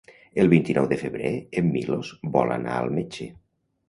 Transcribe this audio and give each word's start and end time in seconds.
El 0.43 0.47
vint-i-nou 0.51 0.85
de 0.93 0.97
febrer 1.01 1.33
en 1.61 1.67
Milos 1.75 2.09
vol 2.37 2.55
anar 2.57 2.79
al 2.79 2.91
metge. 2.97 3.29